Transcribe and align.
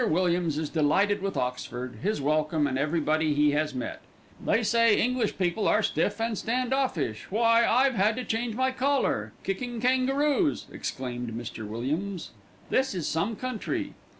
Williams 0.09 0.57
is 0.57 0.71
delighted 0.71 1.21
with 1.21 1.37
Oxford, 1.37 1.99
his 2.01 2.19
welcome, 2.19 2.65
and 2.65 2.75
everybody 2.75 3.35
he 3.35 3.51
has 3.51 3.75
met. 3.75 4.01
'They 4.43 4.63
say 4.63 4.99
English 4.99 5.37
people 5.37 5.67
are 5.67 5.83
stiff 5.83 6.19
and 6.19 6.35
stand 6.35 6.73
offish 6.73 7.27
why, 7.29 7.67
I've 7.67 7.93
had 7.93 8.15
to 8.15 8.23
change 8.25 8.55
my 8.55 8.71
collar. 8.71 9.31
Kicking 9.43 9.79
kangaroos!' 9.79 10.65
exclaimed 10.71 11.29
Mr. 11.33 11.67
Williams, 11.67 12.31
'this 12.71 12.95
is 12.95 13.07
some 13.07 13.35
country.' 13.35 13.93